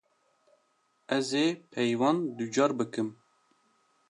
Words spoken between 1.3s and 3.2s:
ê peyvan ducar bikim.